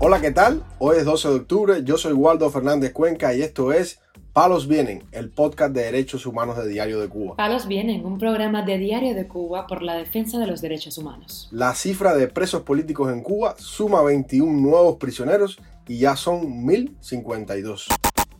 Hola, 0.00 0.20
¿qué 0.20 0.30
tal? 0.30 0.62
Hoy 0.78 0.98
es 0.98 1.04
12 1.04 1.28
de 1.28 1.34
octubre, 1.34 1.82
yo 1.82 1.98
soy 1.98 2.12
Waldo 2.12 2.48
Fernández 2.50 2.92
Cuenca 2.92 3.34
y 3.34 3.42
esto 3.42 3.72
es 3.72 3.98
Palos 4.32 4.68
Vienen, 4.68 5.02
el 5.10 5.28
podcast 5.28 5.74
de 5.74 5.82
derechos 5.82 6.24
humanos 6.24 6.56
de 6.56 6.68
Diario 6.68 7.00
de 7.00 7.08
Cuba. 7.08 7.34
Palos 7.34 7.66
Vienen, 7.66 8.06
un 8.06 8.16
programa 8.16 8.62
de 8.62 8.78
Diario 8.78 9.16
de 9.16 9.26
Cuba 9.26 9.66
por 9.66 9.82
la 9.82 9.96
defensa 9.96 10.38
de 10.38 10.46
los 10.46 10.60
derechos 10.60 10.98
humanos. 10.98 11.48
La 11.50 11.74
cifra 11.74 12.14
de 12.14 12.28
presos 12.28 12.62
políticos 12.62 13.12
en 13.12 13.22
Cuba 13.22 13.56
suma 13.58 14.00
21 14.02 14.60
nuevos 14.60 14.98
prisioneros 14.98 15.58
y 15.88 15.98
ya 15.98 16.14
son 16.14 16.64
1052. 16.64 17.88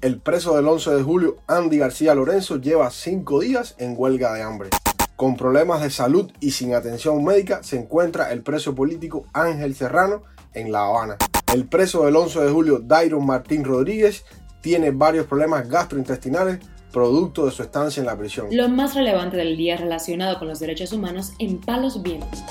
El 0.01 0.21
preso 0.21 0.55
del 0.55 0.69
11 0.69 0.95
de 0.95 1.03
julio, 1.03 1.39
Andy 1.49 1.79
García 1.79 2.15
Lorenzo, 2.15 2.59
lleva 2.59 2.89
cinco 2.93 3.41
días 3.41 3.75
en 3.79 3.95
huelga 3.97 4.33
de 4.33 4.43
hambre. 4.43 4.71
Con 5.17 5.37
problemas 5.37 5.83
de 5.83 5.91
salud 5.91 6.31
y 6.39 6.53
sin 6.53 6.73
atención 6.73 7.25
médica 7.25 7.65
se 7.65 7.81
encuentra 7.81 8.31
el 8.31 8.43
preso 8.43 8.77
político 8.77 9.25
Ángel 9.33 9.75
Serrano 9.75 10.23
en 10.55 10.71
La 10.71 10.87
Habana. 10.87 11.17
El 11.53 11.67
preso 11.67 12.05
del 12.05 12.15
11 12.15 12.41
de 12.41 12.51
julio, 12.51 12.79
Dairon 12.79 13.25
Martín 13.25 13.65
Rodríguez, 13.65 14.27
tiene 14.61 14.91
varios 14.91 15.27
problemas 15.27 15.67
gastrointestinales 15.67 16.59
producto 16.93 17.47
de 17.47 17.53
su 17.53 17.63
estancia 17.63 18.01
en 18.01 18.07
la 18.07 18.19
prisión. 18.19 18.49
Lo 18.51 18.69
más 18.69 18.95
relevante 18.95 19.39
del 19.39 19.57
día 19.57 19.79
relacionado 19.79 20.39
con 20.39 20.47
los 20.47 20.61
derechos 20.61 20.93
humanos 20.93 21.33
en 21.39 21.59
Palos 21.59 22.03
Vientos. 22.03 22.45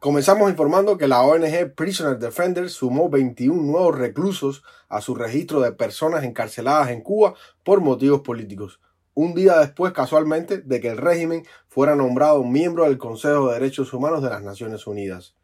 Comenzamos 0.00 0.50
informando 0.50 0.98
que 0.98 1.08
la 1.08 1.22
ONG 1.22 1.74
Prisoner 1.74 2.18
Defenders 2.18 2.72
sumó 2.72 3.08
21 3.08 3.62
nuevos 3.62 3.96
reclusos 3.96 4.62
a 4.90 5.00
su 5.00 5.14
registro 5.14 5.60
de 5.60 5.72
personas 5.72 6.24
encarceladas 6.24 6.90
en 6.90 7.00
Cuba 7.00 7.34
por 7.62 7.80
motivos 7.80 8.20
políticos. 8.20 8.80
Un 9.14 9.34
día 9.34 9.58
después, 9.60 9.94
casualmente, 9.94 10.58
de 10.58 10.80
que 10.80 10.88
el 10.88 10.98
régimen 10.98 11.46
fuera 11.68 11.96
nombrado 11.96 12.44
miembro 12.44 12.84
del 12.84 12.98
Consejo 12.98 13.48
de 13.48 13.54
Derechos 13.54 13.94
Humanos 13.94 14.22
de 14.22 14.28
las 14.28 14.42
Naciones 14.42 14.86
Unidas. 14.86 15.36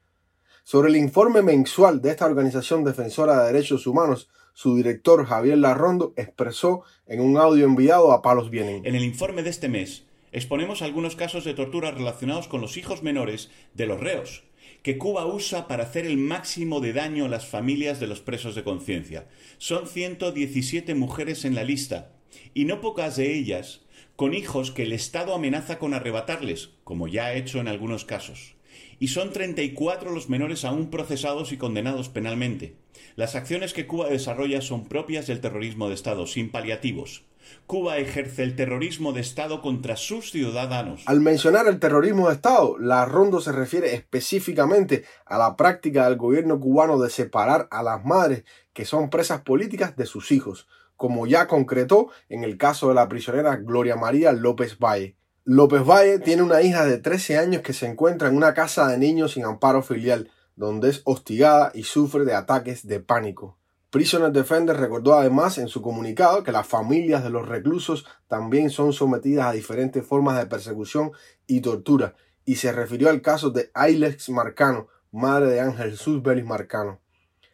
Sobre 0.70 0.90
el 0.90 0.96
informe 0.96 1.40
mensual 1.40 2.02
de 2.02 2.10
esta 2.10 2.26
organización 2.26 2.84
defensora 2.84 3.40
de 3.40 3.54
derechos 3.54 3.86
humanos, 3.86 4.28
su 4.52 4.76
director 4.76 5.24
Javier 5.24 5.56
Larrondo 5.56 6.12
expresó 6.14 6.82
en 7.06 7.22
un 7.22 7.38
audio 7.38 7.64
enviado 7.64 8.12
a 8.12 8.20
Palos 8.20 8.50
Vienen. 8.50 8.84
En 8.84 8.94
el 8.94 9.02
informe 9.02 9.42
de 9.42 9.48
este 9.48 9.70
mes 9.70 10.04
exponemos 10.30 10.82
algunos 10.82 11.16
casos 11.16 11.44
de 11.44 11.54
tortura 11.54 11.90
relacionados 11.90 12.48
con 12.48 12.60
los 12.60 12.76
hijos 12.76 13.02
menores 13.02 13.50
de 13.72 13.86
los 13.86 13.98
reos, 13.98 14.44
que 14.82 14.98
Cuba 14.98 15.24
usa 15.24 15.68
para 15.68 15.84
hacer 15.84 16.04
el 16.04 16.18
máximo 16.18 16.80
de 16.80 16.92
daño 16.92 17.24
a 17.24 17.28
las 17.30 17.46
familias 17.46 17.98
de 17.98 18.06
los 18.06 18.20
presos 18.20 18.54
de 18.54 18.62
conciencia. 18.62 19.26
Son 19.56 19.86
117 19.86 20.94
mujeres 20.94 21.46
en 21.46 21.54
la 21.54 21.64
lista, 21.64 22.12
y 22.52 22.66
no 22.66 22.82
pocas 22.82 23.16
de 23.16 23.34
ellas 23.34 23.86
con 24.16 24.34
hijos 24.34 24.70
que 24.70 24.82
el 24.82 24.92
Estado 24.92 25.34
amenaza 25.34 25.78
con 25.78 25.94
arrebatarles, 25.94 26.72
como 26.84 27.08
ya 27.08 27.24
ha 27.24 27.34
hecho 27.36 27.58
en 27.58 27.68
algunos 27.68 28.04
casos 28.04 28.57
y 28.98 29.08
son 29.08 29.32
34 29.32 30.10
los 30.10 30.28
menores 30.28 30.64
aún 30.64 30.90
procesados 30.90 31.52
y 31.52 31.56
condenados 31.56 32.08
penalmente. 32.08 32.76
Las 33.16 33.34
acciones 33.34 33.72
que 33.72 33.86
Cuba 33.86 34.08
desarrolla 34.08 34.60
son 34.60 34.86
propias 34.86 35.26
del 35.26 35.40
terrorismo 35.40 35.88
de 35.88 35.94
Estado, 35.94 36.26
sin 36.26 36.50
paliativos. 36.50 37.24
Cuba 37.66 37.98
ejerce 37.98 38.42
el 38.42 38.56
terrorismo 38.56 39.12
de 39.12 39.20
Estado 39.20 39.60
contra 39.60 39.96
sus 39.96 40.30
ciudadanos. 40.30 41.02
Al 41.06 41.20
mencionar 41.20 41.66
el 41.66 41.78
terrorismo 41.78 42.28
de 42.28 42.34
Estado, 42.34 42.78
la 42.78 43.04
Rondo 43.04 43.40
se 43.40 43.52
refiere 43.52 43.94
específicamente 43.94 45.04
a 45.26 45.38
la 45.38 45.56
práctica 45.56 46.08
del 46.08 46.16
gobierno 46.16 46.60
cubano 46.60 46.98
de 46.98 47.10
separar 47.10 47.68
a 47.70 47.82
las 47.82 48.04
madres 48.04 48.44
que 48.72 48.84
son 48.84 49.10
presas 49.10 49.42
políticas 49.42 49.96
de 49.96 50.06
sus 50.06 50.30
hijos, 50.32 50.68
como 50.96 51.26
ya 51.26 51.46
concretó 51.46 52.08
en 52.28 52.44
el 52.44 52.56
caso 52.56 52.88
de 52.88 52.94
la 52.94 53.08
prisionera 53.08 53.56
Gloria 53.56 53.96
María 53.96 54.32
López 54.32 54.78
Valle. 54.78 55.17
López 55.50 55.82
Valle 55.82 56.18
tiene 56.18 56.42
una 56.42 56.60
hija 56.60 56.84
de 56.84 56.98
13 56.98 57.38
años 57.38 57.62
que 57.62 57.72
se 57.72 57.86
encuentra 57.86 58.28
en 58.28 58.36
una 58.36 58.52
casa 58.52 58.86
de 58.86 58.98
niños 58.98 59.32
sin 59.32 59.46
amparo 59.46 59.80
filial, 59.80 60.30
donde 60.56 60.90
es 60.90 61.00
hostigada 61.04 61.70
y 61.72 61.84
sufre 61.84 62.26
de 62.26 62.34
ataques 62.34 62.86
de 62.86 63.00
pánico. 63.00 63.56
Prisoner 63.88 64.30
Defender 64.30 64.76
recordó 64.76 65.14
además 65.14 65.56
en 65.56 65.68
su 65.68 65.80
comunicado 65.80 66.44
que 66.44 66.52
las 66.52 66.66
familias 66.66 67.24
de 67.24 67.30
los 67.30 67.48
reclusos 67.48 68.04
también 68.26 68.68
son 68.68 68.92
sometidas 68.92 69.46
a 69.46 69.52
diferentes 69.52 70.04
formas 70.04 70.36
de 70.36 70.44
persecución 70.44 71.12
y 71.46 71.62
tortura, 71.62 72.14
y 72.44 72.56
se 72.56 72.70
refirió 72.70 73.08
al 73.08 73.22
caso 73.22 73.48
de 73.48 73.70
Ailex 73.72 74.28
Marcano, 74.28 74.88
madre 75.12 75.46
de 75.46 75.60
Ángel 75.62 75.92
Jesús 75.92 76.22
Marcano. 76.44 77.00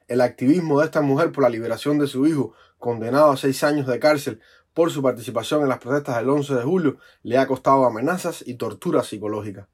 El 0.08 0.20
activismo 0.20 0.80
de 0.80 0.86
esta 0.86 1.00
mujer 1.00 1.30
por 1.30 1.44
la 1.44 1.48
liberación 1.48 2.00
de 2.00 2.08
su 2.08 2.26
hijo, 2.26 2.54
condenado 2.80 3.30
a 3.30 3.36
seis 3.36 3.62
años 3.62 3.86
de 3.86 4.00
cárcel 4.00 4.40
por 4.74 4.90
su 4.90 5.02
participación 5.02 5.62
en 5.62 5.68
las 5.68 5.78
protestas 5.78 6.16
del 6.16 6.28
11 6.28 6.54
de 6.56 6.62
julio 6.62 6.96
le 7.22 7.38
ha 7.38 7.46
costado 7.46 7.84
amenazas 7.86 8.42
y 8.46 8.54
tortura 8.54 9.02
psicológica. 9.02 9.68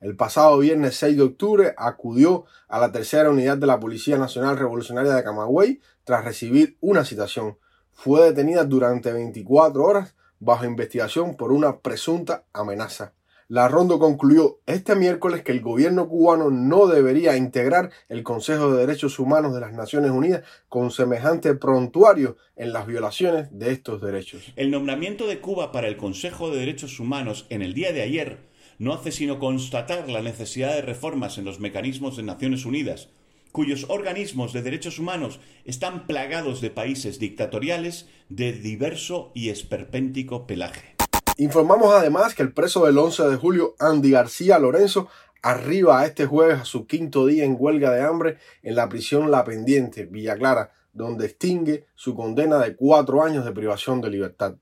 El 0.00 0.16
pasado 0.16 0.58
viernes 0.58 0.96
6 0.96 1.16
de 1.16 1.22
octubre 1.22 1.74
acudió 1.76 2.44
a 2.68 2.78
la 2.80 2.92
tercera 2.92 3.30
unidad 3.30 3.56
de 3.58 3.66
la 3.66 3.80
Policía 3.80 4.18
Nacional 4.18 4.58
Revolucionaria 4.58 5.14
de 5.14 5.24
Camagüey 5.24 5.80
tras 6.04 6.24
recibir 6.24 6.76
una 6.80 7.04
citación. 7.04 7.58
Fue 7.92 8.22
detenida 8.22 8.64
durante 8.64 9.12
24 9.12 9.82
horas 9.82 10.14
bajo 10.38 10.64
investigación 10.64 11.36
por 11.36 11.52
una 11.52 11.78
presunta 11.78 12.44
amenaza. 12.52 13.14
La 13.48 13.68
Rondo 13.68 14.00
concluyó 14.00 14.58
este 14.66 14.96
miércoles 14.96 15.42
que 15.44 15.52
el 15.52 15.60
gobierno 15.60 16.08
cubano 16.08 16.50
no 16.50 16.88
debería 16.88 17.36
integrar 17.36 17.90
el 18.08 18.24
Consejo 18.24 18.72
de 18.72 18.80
Derechos 18.80 19.20
Humanos 19.20 19.54
de 19.54 19.60
las 19.60 19.72
Naciones 19.72 20.10
Unidas 20.10 20.42
con 20.68 20.90
semejante 20.90 21.54
prontuario 21.54 22.36
en 22.56 22.72
las 22.72 22.88
violaciones 22.88 23.46
de 23.56 23.70
estos 23.70 24.02
derechos. 24.02 24.52
El 24.56 24.72
nombramiento 24.72 25.28
de 25.28 25.38
Cuba 25.38 25.70
para 25.70 25.86
el 25.86 25.96
Consejo 25.96 26.50
de 26.50 26.58
Derechos 26.58 26.98
Humanos 26.98 27.46
en 27.48 27.62
el 27.62 27.72
día 27.72 27.92
de 27.92 28.02
ayer 28.02 28.38
no 28.80 28.92
hace 28.92 29.12
sino 29.12 29.38
constatar 29.38 30.10
la 30.10 30.22
necesidad 30.22 30.74
de 30.74 30.82
reformas 30.82 31.38
en 31.38 31.44
los 31.44 31.60
mecanismos 31.60 32.16
de 32.16 32.24
Naciones 32.24 32.64
Unidas, 32.64 33.10
cuyos 33.52 33.86
organismos 33.88 34.54
de 34.54 34.62
derechos 34.62 34.98
humanos 34.98 35.38
están 35.64 36.08
plagados 36.08 36.60
de 36.60 36.70
países 36.70 37.20
dictatoriales 37.20 38.08
de 38.28 38.52
diverso 38.52 39.30
y 39.36 39.50
esperpéntico 39.50 40.48
pelaje. 40.48 40.95
Informamos 41.38 41.92
además 41.92 42.34
que 42.34 42.42
el 42.42 42.54
preso 42.54 42.86
del 42.86 42.96
11 42.96 43.28
de 43.28 43.36
julio, 43.36 43.74
Andy 43.78 44.10
García 44.10 44.58
Lorenzo, 44.58 45.08
arriba 45.42 46.06
este 46.06 46.24
jueves 46.24 46.60
a 46.60 46.64
su 46.64 46.86
quinto 46.86 47.26
día 47.26 47.44
en 47.44 47.56
huelga 47.58 47.90
de 47.90 48.02
hambre 48.02 48.38
en 48.62 48.74
la 48.74 48.88
prisión 48.88 49.30
La 49.30 49.44
Pendiente, 49.44 50.06
Villa 50.06 50.34
Clara, 50.36 50.72
donde 50.94 51.26
extingue 51.26 51.84
su 51.94 52.14
condena 52.14 52.58
de 52.58 52.74
cuatro 52.74 53.22
años 53.22 53.44
de 53.44 53.52
privación 53.52 54.00
de 54.00 54.10
libertad. 54.10 54.54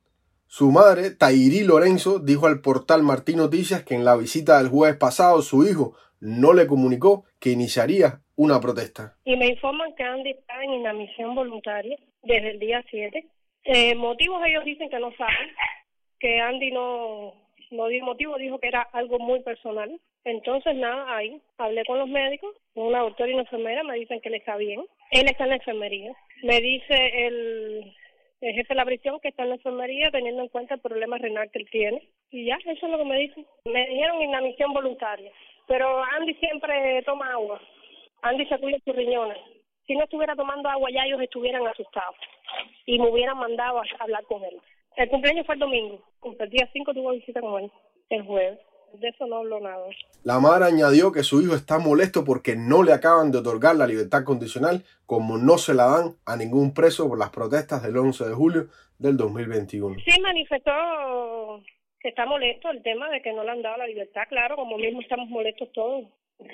Su 0.49 0.73
madre, 0.73 1.13
Tairi 1.13 1.63
Lorenzo, 1.63 2.19
dijo 2.19 2.49
al 2.49 2.61
portal 2.61 3.05
Martín 3.05 3.37
Noticias 3.37 3.85
que 3.85 3.95
en 3.95 4.05
la 4.05 4.17
visita 4.17 4.59
del 4.59 4.69
jueves 4.69 4.97
pasado 4.97 5.43
su 5.43 5.65
hijo 5.65 5.95
no 6.19 6.55
le 6.55 6.67
comunicó 6.67 7.25
que 7.39 7.51
iniciaría 7.51 8.21
una 8.35 8.61
protesta. 8.61 9.17
Y 9.25 9.37
me 9.37 9.47
informan 9.47 9.95
que 9.95 10.03
Andy 10.03 10.31
está 10.31 10.61
en 10.65 10.73
inadmisión 10.73 11.37
voluntaria 11.37 11.97
desde 12.25 12.51
el 12.51 12.59
día 12.59 12.85
7. 12.91 13.29
Eh, 13.63 13.95
motivos 13.95 14.43
ellos 14.45 14.65
dicen 14.65 14.91
que 14.91 14.99
no 14.99 15.13
saben, 15.17 15.51
que 16.19 16.41
Andy 16.41 16.71
no, 16.71 17.35
no 17.71 17.89
dio 17.89 18.05
motivo, 18.05 18.37
dijo 18.37 18.59
que 18.59 18.69
era 18.69 18.83
algo 18.93 19.19
muy 19.19 19.41
personal. 19.41 20.01
Entonces, 20.25 20.75
nada, 20.77 21.17
ahí 21.17 21.41
hablé 21.59 21.85
con 21.85 21.99
los 21.99 22.09
médicos, 22.09 22.57
una 22.75 23.01
doctora 23.01 23.31
y 23.31 23.35
una 23.35 23.43
enfermera, 23.43 23.83
me 23.85 23.99
dicen 23.99 24.21
que 24.21 24.31
él 24.31 24.37
está 24.37 24.57
bien. 24.57 24.83
Él 25.11 25.27
está 25.27 25.45
en 25.45 25.51
la 25.51 25.57
enfermería. 25.57 26.13
Me 26.43 26.61
dice 26.61 27.27
el, 27.27 27.93
jefe 28.41 28.67
de 28.69 28.75
la 28.75 28.85
prisión 28.85 29.21
que 29.21 29.29
está 29.29 29.43
en 29.43 29.51
la 29.51 29.55
enfermería 29.57 30.11
teniendo 30.11 30.43
en 30.43 30.49
cuenta 30.49 30.75
el 30.75 30.81
problema 30.81 31.19
renal 31.19 31.51
que 31.51 31.59
él 31.61 31.69
tiene. 31.71 32.09
Y 32.31 32.47
ya, 32.47 32.57
eso 32.57 32.87
es 32.87 32.93
lo 32.93 32.99
que 32.99 33.05
me 33.05 33.19
dicen. 33.19 33.47
Me 33.67 33.87
dijeron 33.87 34.23
inadmisión 34.23 34.73
voluntaria. 34.73 35.31
Pero 35.67 36.03
Andy 36.03 36.35
siempre 36.35 37.03
toma 37.03 37.31
agua. 37.33 37.61
Andy 38.23 38.47
se 38.47 38.59
cuida 38.59 38.79
sus 38.85 38.97
riñones. 38.97 39.39
Si 39.87 39.95
no 39.95 40.05
estuviera 40.05 40.35
tomando 40.35 40.69
agua 40.69 40.91
ya 40.91 41.05
ellos 41.05 41.21
estuvieran 41.21 41.67
asustados 41.67 42.17
y 42.87 42.99
me 42.99 43.09
hubieran 43.09 43.37
mandado 43.37 43.81
a 43.81 43.85
hablar 43.99 44.25
con 44.25 44.43
él. 44.43 44.59
El 44.97 45.09
cumpleaños 45.09 45.47
fue 45.47 45.55
el 45.55 45.61
domingo. 45.61 46.01
El 46.39 46.51
día 46.51 46.69
5 46.73 46.95
tuvo 46.95 47.13
visita 47.13 47.41
con 47.41 47.63
él, 47.63 47.73
el 48.11 48.23
jueves. 48.23 48.59
De 49.01 49.09
eso 49.09 49.27
no 49.27 49.39
hablo 49.39 49.59
nada. 49.59 49.85
La 50.23 50.39
madre 50.39 50.67
añadió 50.67 51.11
que 51.11 51.25
su 51.25 51.43
hijo 51.43 51.57
está 51.57 51.79
molesto 51.79 52.25
porque 52.25 52.55
no 52.55 52.85
le 52.85 52.93
acaban 52.93 53.33
de 53.33 53.39
otorgar 53.39 53.75
la 53.75 53.89
libertad 53.89 54.23
condicional 54.23 54.85
como 55.05 55.37
no 55.37 55.59
se 55.59 55.75
la 55.75 55.87
dan 55.87 56.17
a 56.25 56.37
ningún 56.37 56.73
preso 56.73 57.09
por 57.09 57.19
las 57.19 57.31
protestas 57.31 57.83
del 57.83 57.97
11 57.97 58.29
de 58.29 58.35
julio 58.35 58.69
del 58.99 59.17
2021. 59.17 59.97
Sí, 60.05 60.21
manifestó 60.21 60.71
que 61.99 62.11
está 62.11 62.25
molesto 62.25 62.71
el 62.71 62.83
tema 62.83 63.09
de 63.11 63.21
que 63.21 63.33
no 63.33 63.43
le 63.43 63.51
han 63.51 63.63
dado 63.63 63.79
la 63.79 63.87
libertad, 63.87 64.23
claro, 64.29 64.57
como 64.57 64.79
mismo 64.79 65.01
estamos 65.01 65.29
molestos 65.29 65.73
todos. 65.73 66.05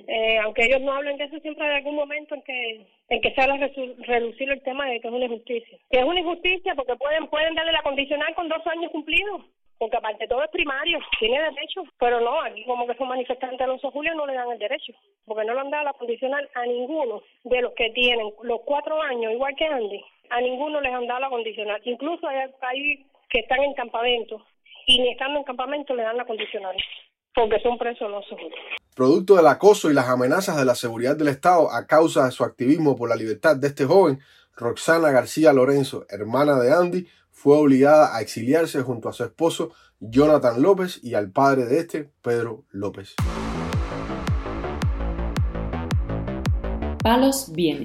Eh, 0.07 0.39
aunque 0.39 0.65
ellos 0.65 0.81
no 0.81 0.93
hablen 0.93 1.17
de 1.17 1.25
eso, 1.25 1.39
siempre 1.41 1.67
hay 1.67 1.77
algún 1.77 1.95
momento 1.95 2.35
en 2.35 2.43
que 2.43 2.87
en 3.09 3.21
que 3.21 3.33
se 3.33 3.41
habla 3.41 3.71
reducir 4.07 4.51
el 4.51 4.63
tema 4.63 4.87
de 4.87 5.01
que 5.01 5.09
es 5.09 5.15
una 5.15 5.25
injusticia. 5.25 5.79
Que 5.91 5.99
es 5.99 6.05
una 6.05 6.21
injusticia 6.21 6.75
porque 6.75 6.97
pueden 6.97 7.27
pueden 7.29 7.55
darle 7.55 7.73
la 7.73 7.83
condicional 7.83 8.35
con 8.35 8.49
dos 8.49 8.65
años 8.67 8.91
cumplidos, 8.93 9.43
porque 9.79 9.97
aparte 9.97 10.29
todo 10.29 10.45
es 10.45 10.51
primario, 10.51 10.99
tiene 11.19 11.41
derecho, 11.41 11.85
pero 11.99 12.21
no, 12.21 12.41
aquí 12.43 12.65
como 12.65 12.87
que 12.87 12.95
son 12.95 13.09
manifestantes 13.09 13.67
los 13.67 13.81
Julio 13.81 14.15
no 14.15 14.27
le 14.27 14.35
dan 14.35 14.53
el 14.53 14.59
derecho, 14.59 14.93
porque 15.25 15.45
no 15.45 15.55
le 15.55 15.61
han 15.61 15.71
dado 15.71 15.85
la 15.85 15.93
condicional 15.95 16.49
a 16.55 16.67
ninguno 16.67 17.23
de 17.45 17.63
los 17.63 17.73
que 17.73 17.91
tienen 17.91 18.31
los 18.43 18.61
cuatro 18.67 19.01
años, 19.03 19.33
igual 19.33 19.55
que 19.57 19.67
Andy, 19.67 20.05
a 20.29 20.41
ninguno 20.41 20.81
les 20.81 20.93
han 20.93 21.07
dado 21.07 21.21
la 21.21 21.31
condicional. 21.31 21.81
Incluso 21.85 22.29
hay, 22.29 22.51
hay 22.61 23.07
que 23.31 23.41
están 23.41 23.63
en 23.63 23.75
campamento 23.75 24.45
y 24.87 25.01
ni 25.01 25.09
estando 25.09 25.39
en 25.39 25.45
campamento 25.45 25.95
le 25.95 26.03
dan 26.03 26.17
la 26.17 26.27
condicional, 26.27 26.77
porque 27.35 27.61
son 27.61 27.79
presos 27.79 28.11
los 28.11 28.27
Julio. 28.29 28.57
Producto 28.95 29.37
del 29.37 29.47
acoso 29.47 29.91
y 29.91 29.95
las 29.95 30.09
amenazas 30.09 30.57
de 30.57 30.65
la 30.65 30.75
seguridad 30.75 31.17
del 31.17 31.29
Estado 31.29 31.73
a 31.73 31.87
causa 31.87 32.25
de 32.25 32.33
su 32.33 32.45
activismo 32.45 32.97
por 32.97 33.09
la 33.09 33.17
libertad 33.17 33.57
de 33.57 33.69
este 33.69 33.87
joven, 33.87 34.21
Roxana 34.57 35.11
García 35.11 35.53
Lorenzo, 35.53 36.05
hermana 36.09 36.59
de 36.59 36.73
Andy, 36.73 37.09
fue 37.31 37.57
obligada 37.57 38.15
a 38.15 38.21
exiliarse 38.21 38.83
junto 38.83 39.09
a 39.09 39.13
su 39.13 39.25
esposo 39.25 39.71
Jonathan 40.01 40.61
López 40.61 41.01
y 41.03 41.15
al 41.15 41.31
padre 41.31 41.67
de 41.67 41.79
este, 41.79 42.11
Pedro 42.23 42.65
López. 42.71 43.15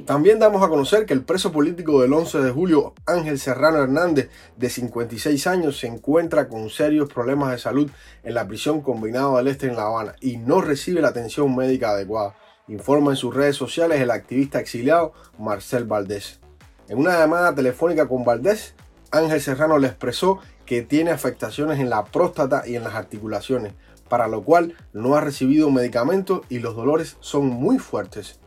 También 0.05 0.39
damos 0.39 0.61
a 0.61 0.67
conocer 0.67 1.05
que 1.05 1.13
el 1.13 1.23
preso 1.23 1.53
político 1.53 2.01
del 2.01 2.11
11 2.11 2.39
de 2.39 2.51
julio, 2.51 2.93
Ángel 3.05 3.39
Serrano 3.39 3.77
Hernández, 3.77 4.29
de 4.57 4.69
56 4.69 5.47
años, 5.47 5.79
se 5.79 5.87
encuentra 5.87 6.49
con 6.49 6.69
serios 6.69 7.11
problemas 7.11 7.51
de 7.51 7.57
salud 7.57 7.89
en 8.23 8.33
la 8.33 8.45
prisión 8.45 8.81
combinado 8.81 9.37
del 9.37 9.47
Este 9.47 9.67
en 9.67 9.77
La 9.77 9.83
Habana 9.83 10.15
y 10.19 10.35
no 10.37 10.59
recibe 10.59 11.01
la 11.01 11.09
atención 11.09 11.55
médica 11.55 11.91
adecuada, 11.91 12.35
informa 12.67 13.11
en 13.11 13.17
sus 13.17 13.33
redes 13.33 13.55
sociales 13.55 14.01
el 14.01 14.11
activista 14.11 14.59
exiliado 14.59 15.13
Marcel 15.39 15.85
Valdés. 15.85 16.41
En 16.89 16.97
una 16.97 17.17
llamada 17.17 17.55
telefónica 17.55 18.07
con 18.07 18.25
Valdés, 18.25 18.75
Ángel 19.11 19.39
Serrano 19.39 19.77
le 19.77 19.87
expresó 19.87 20.39
que 20.65 20.81
tiene 20.81 21.11
afectaciones 21.11 21.79
en 21.79 21.89
la 21.89 22.03
próstata 22.03 22.63
y 22.67 22.75
en 22.75 22.83
las 22.83 22.95
articulaciones, 22.95 23.73
para 24.09 24.27
lo 24.27 24.43
cual 24.43 24.75
no 24.91 25.15
ha 25.15 25.21
recibido 25.21 25.71
medicamentos 25.71 26.41
y 26.49 26.59
los 26.59 26.75
dolores 26.75 27.15
son 27.21 27.47
muy 27.47 27.79
fuertes. 27.79 28.39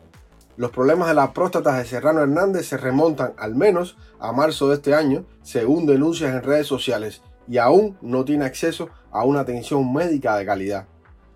Los 0.59 0.73
problemas 0.73 1.07
de 1.07 1.15
la 1.15 1.33
próstata 1.33 1.79
de 1.79 1.85
Serrano 1.85 2.21
Hernández 2.21 2.67
se 2.67 2.77
remontan 2.77 3.33
al 3.39 3.55
menos 3.55 3.97
a 4.19 4.33
marzo 4.33 4.69
de 4.69 4.75
este 4.75 4.93
año, 4.93 5.25
según 5.41 5.87
denuncias 5.87 6.35
en 6.35 6.43
redes 6.43 6.67
sociales, 6.67 7.23
y 7.47 7.59
aún 7.59 7.97
no 8.03 8.25
tiene 8.25 8.45
acceso 8.45 8.91
a 9.13 9.25
una 9.25 9.39
atención 9.39 9.93
médica 9.93 10.37
de 10.37 10.45
calidad. 10.45 10.89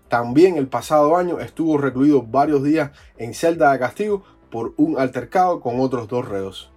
También 0.09 0.57
el 0.57 0.67
pasado 0.67 1.15
año 1.15 1.39
estuvo 1.39 1.77
recluido 1.77 2.21
varios 2.21 2.63
días 2.63 2.91
en 3.17 3.33
celda 3.33 3.71
de 3.71 3.79
castigo 3.79 4.25
por 4.51 4.73
un 4.75 4.99
altercado 4.99 5.61
con 5.61 5.79
otros 5.79 6.09
dos 6.09 6.27
reos. 6.27 6.69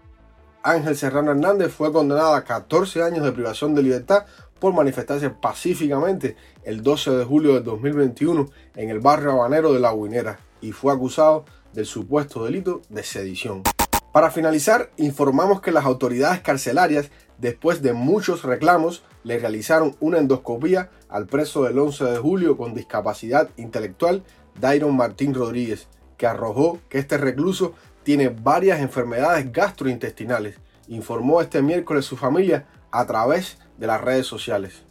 Ángel 0.63 0.97
Serrano 0.97 1.33
Hernández 1.33 1.73
fue 1.73 1.93
condenado 1.93 2.33
a 2.33 2.45
14 2.45 3.03
años 3.03 3.25
de 3.25 3.33
privación 3.33 3.75
de 3.75 3.83
libertad 3.83 4.25
por 4.61 4.73
manifestarse 4.73 5.31
pacíficamente 5.31 6.37
el 6.63 6.85
12 6.85 7.11
de 7.11 7.25
julio 7.25 7.55
de 7.55 7.63
2021 7.63 8.47
en 8.77 8.91
el 8.91 9.01
barrio 9.01 9.33
habanero 9.33 9.73
de 9.73 9.81
La 9.81 9.93
Guinera 9.93 10.39
y 10.61 10.71
fue 10.71 10.93
acusado 10.93 11.45
del 11.77 11.87
supuesto 11.87 12.45
delito 12.45 12.83
de 12.89 13.05
sedición. 13.05 13.63
Para 14.11 14.31
finalizar, 14.31 14.91
informamos 14.97 15.61
que 15.61 15.71
las 15.71 15.85
autoridades 15.85 16.41
carcelarias, 16.41 17.11
después 17.39 17.83
de 17.83 17.93
muchos 17.93 18.43
reclamos, 18.45 19.05
le 19.25 19.39
realizaron 19.39 19.95
una 20.01 20.19
endoscopía 20.19 20.91
al 21.11 21.27
preso 21.27 21.65
del 21.65 21.79
11 21.79 22.05
de 22.05 22.17
julio 22.17 22.57
con 22.57 22.73
discapacidad 22.73 23.51
intelectual, 23.59 24.25
Dairon 24.59 24.97
Martín 24.97 25.35
Rodríguez, 25.35 25.87
que 26.17 26.27
arrojó 26.27 26.79
que 26.89 26.99
este 26.99 27.19
recluso 27.19 27.75
tiene 28.05 28.31
varias 28.31 28.81
enfermedades 28.81 29.53
gastrointestinales, 29.53 30.57
informó 30.89 31.43
este 31.43 31.61
miércoles 31.61 32.07
su 32.07 32.17
familia 32.17 32.67
a 32.91 33.05
través 33.05 33.59
de 33.77 33.87
las 33.87 34.01
redes 34.01 34.27
sociales. 34.27 34.83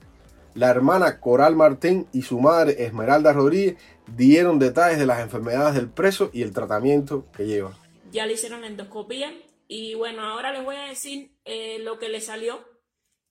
La 0.53 0.69
hermana 0.69 1.19
Coral 1.19 1.55
Martín 1.55 2.07
y 2.13 2.21
su 2.21 2.39
madre 2.39 2.85
Esmeralda 2.85 3.33
Rodríguez 3.33 3.75
dieron 4.07 4.59
detalles 4.59 4.99
de 4.99 5.05
las 5.05 5.19
enfermedades 5.19 5.75
del 5.75 5.89
preso 5.89 6.29
y 6.33 6.41
el 6.41 6.53
tratamiento 6.53 7.31
que 7.31 7.45
lleva. 7.45 7.77
Ya 8.11 8.25
le 8.25 8.33
hicieron 8.33 8.61
la 8.61 8.67
endoscopía 8.67 9.33
y 9.67 9.95
bueno, 9.95 10.23
ahora 10.23 10.51
les 10.51 10.63
voy 10.63 10.75
a 10.75 10.85
decir 10.85 11.31
eh, 11.43 11.79
lo 11.79 11.97
que 11.97 12.09
le 12.09 12.21
salió, 12.21 12.63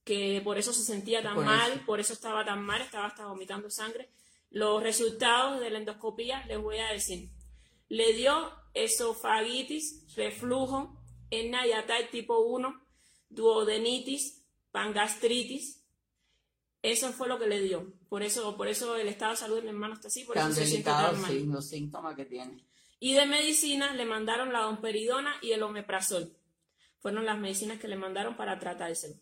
que 0.05 0.41
por 0.45 0.59
eso 0.59 0.73
se 0.73 0.83
sentía 0.83 1.23
tan 1.23 1.37
mal, 1.37 1.83
por 1.87 2.01
eso 2.01 2.13
estaba 2.13 2.45
tan 2.45 2.63
mal, 2.63 2.83
estaba 2.83 3.07
hasta 3.07 3.27
vomitando 3.27 3.71
sangre. 3.71 4.11
Los 4.51 4.83
resultados 4.83 5.61
de 5.61 5.71
la 5.71 5.79
endoscopía 5.79 6.45
les 6.47 6.61
voy 6.61 6.79
a 6.79 6.93
decir. 6.93 7.31
Le 7.89 8.13
dio 8.13 8.53
esofagitis, 8.75 10.15
reflujo, 10.17 10.97
hernia 11.31 11.85
tipo 12.11 12.41
1, 12.41 12.81
duodenitis, 13.31 14.45
pangastritis, 14.73 15.84
eso 16.85 17.15
fue 17.15 17.29
lo 17.29 17.39
que 17.39 17.47
le 17.47 17.63
dio. 17.63 17.95
Por 18.11 18.23
eso, 18.23 18.59
por 18.59 18.69
eso 18.69 18.97
el 18.97 19.09
estado 19.09 19.31
de 19.31 19.39
salud 19.39 19.57
de 19.57 19.63
mi 19.63 19.69
hermano 19.71 19.95
está 19.95 20.09
así, 20.09 20.25
por 20.25 20.37
eso 20.37 20.53
se 20.53 20.67
siente 20.67 20.91
tan 20.91 21.19
mal. 21.19 21.31
Sí, 21.31 21.47
los 21.47 21.67
síntomas 21.67 22.15
que 22.15 22.27
tiene. 22.27 22.63
Y 23.01 23.15
de 23.15 23.25
medicina 23.25 23.95
le 23.95 24.05
mandaron 24.05 24.53
la 24.53 24.61
domperidona 24.61 25.35
y 25.41 25.53
el 25.53 25.63
omeprazol. 25.63 26.37
Fueron 26.99 27.25
las 27.25 27.39
medicinas 27.39 27.81
que 27.81 27.89
le 27.89 27.97
mandaron 27.97 28.37
para 28.37 28.59
tratárselo. 28.59 29.15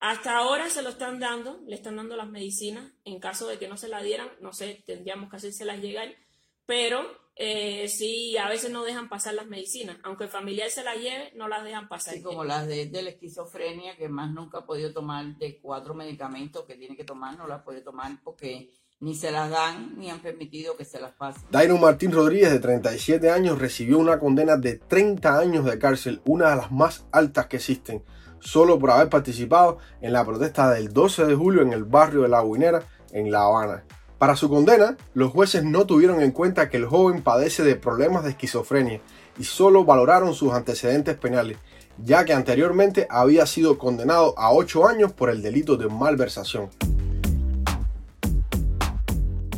Hasta 0.00 0.38
ahora 0.38 0.70
se 0.70 0.80
lo 0.80 0.88
están 0.88 1.20
dando, 1.20 1.60
le 1.66 1.74
están 1.74 1.96
dando 1.96 2.16
las 2.16 2.28
medicinas. 2.28 2.90
En 3.04 3.20
caso 3.20 3.46
de 3.48 3.58
que 3.58 3.68
no 3.68 3.76
se 3.76 3.88
la 3.88 4.02
dieran, 4.02 4.30
no 4.40 4.54
sé, 4.54 4.82
tendríamos 4.86 5.28
que 5.28 5.36
hacérselas 5.36 5.82
llegar. 5.82 6.16
Pero 6.64 7.06
eh, 7.40 7.86
sí, 7.86 8.36
a 8.36 8.48
veces 8.48 8.72
no 8.72 8.82
dejan 8.82 9.08
pasar 9.08 9.32
las 9.34 9.46
medicinas. 9.46 9.96
Aunque 10.02 10.24
el 10.24 10.30
familiar 10.30 10.68
se 10.70 10.82
las 10.82 10.96
lleve, 10.96 11.32
no 11.36 11.46
las 11.46 11.62
dejan 11.62 11.88
pasar. 11.88 12.14
Sí, 12.14 12.22
como 12.22 12.42
las 12.42 12.66
de, 12.66 12.90
la 12.90 13.10
esquizofrenia, 13.10 13.96
que 13.96 14.08
más 14.08 14.32
nunca 14.32 14.58
ha 14.58 14.66
podido 14.66 14.92
tomar 14.92 15.24
de 15.36 15.60
cuatro 15.60 15.94
medicamentos 15.94 16.64
que 16.64 16.74
tiene 16.74 16.96
que 16.96 17.04
tomar, 17.04 17.38
no 17.38 17.46
las 17.46 17.62
puede 17.62 17.80
tomar 17.80 18.10
porque 18.24 18.72
ni 18.98 19.14
se 19.14 19.30
las 19.30 19.50
dan 19.50 19.96
ni 19.96 20.10
han 20.10 20.18
permitido 20.18 20.76
que 20.76 20.84
se 20.84 21.00
las 21.00 21.12
pasen. 21.12 21.44
Dairo 21.48 21.78
Martín 21.78 22.10
Rodríguez, 22.10 22.50
de 22.50 22.58
37 22.58 23.30
años, 23.30 23.60
recibió 23.60 24.00
una 24.00 24.18
condena 24.18 24.56
de 24.56 24.74
30 24.74 25.38
años 25.38 25.64
de 25.64 25.78
cárcel, 25.78 26.20
una 26.24 26.50
de 26.50 26.56
las 26.56 26.72
más 26.72 27.06
altas 27.12 27.46
que 27.46 27.58
existen, 27.58 28.02
solo 28.40 28.80
por 28.80 28.90
haber 28.90 29.10
participado 29.10 29.78
en 30.00 30.12
la 30.12 30.24
protesta 30.24 30.72
del 30.72 30.92
12 30.92 31.26
de 31.26 31.36
julio 31.36 31.62
en 31.62 31.72
el 31.72 31.84
barrio 31.84 32.22
de 32.22 32.30
La 32.30 32.42
Guinera, 32.42 32.82
en 33.12 33.30
La 33.30 33.44
Habana. 33.44 33.84
Para 34.18 34.34
su 34.34 34.48
condena, 34.48 34.96
los 35.14 35.30
jueces 35.30 35.62
no 35.62 35.86
tuvieron 35.86 36.20
en 36.22 36.32
cuenta 36.32 36.68
que 36.68 36.76
el 36.76 36.86
joven 36.86 37.22
padece 37.22 37.62
de 37.62 37.76
problemas 37.76 38.24
de 38.24 38.30
esquizofrenia 38.30 39.00
y 39.38 39.44
solo 39.44 39.84
valoraron 39.84 40.34
sus 40.34 40.52
antecedentes 40.52 41.16
penales, 41.16 41.56
ya 42.04 42.24
que 42.24 42.32
anteriormente 42.32 43.06
había 43.10 43.46
sido 43.46 43.78
condenado 43.78 44.36
a 44.36 44.52
8 44.52 44.88
años 44.88 45.12
por 45.12 45.30
el 45.30 45.40
delito 45.40 45.76
de 45.76 45.86
malversación. 45.86 46.68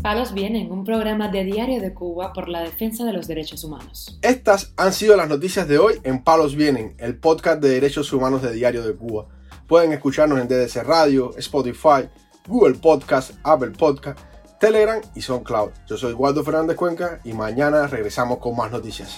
Palos 0.02 0.34
Vienen, 0.34 0.70
un 0.70 0.84
programa 0.84 1.28
de 1.28 1.44
Diario 1.44 1.80
de 1.80 1.94
Cuba 1.94 2.34
por 2.34 2.50
la 2.50 2.60
defensa 2.60 3.06
de 3.06 3.14
los 3.14 3.26
derechos 3.26 3.64
humanos. 3.64 4.18
Estas 4.20 4.74
han 4.76 4.92
sido 4.92 5.16
las 5.16 5.28
noticias 5.28 5.68
de 5.68 5.78
hoy 5.78 5.94
en 6.02 6.22
Palos 6.22 6.54
Vienen, 6.54 6.94
el 6.98 7.16
podcast 7.16 7.62
de 7.62 7.70
derechos 7.70 8.12
humanos 8.12 8.42
de 8.42 8.52
Diario 8.52 8.82
de 8.82 8.94
Cuba. 8.94 9.26
Pueden 9.66 9.92
escucharnos 9.92 10.38
en 10.38 10.48
DDC 10.48 10.82
Radio, 10.84 11.34
Spotify, 11.38 12.10
Google 12.46 12.74
Podcast, 12.74 13.32
Apple 13.42 13.70
Podcast 13.70 14.18
Telegram 14.60 15.00
y 15.14 15.22
SoundCloud. 15.22 15.70
Yo 15.86 15.96
soy 15.96 16.12
Waldo 16.12 16.44
Fernández 16.44 16.76
Cuenca 16.76 17.18
y 17.24 17.32
mañana 17.32 17.86
regresamos 17.86 18.38
con 18.38 18.54
más 18.54 18.70
noticias. 18.70 19.16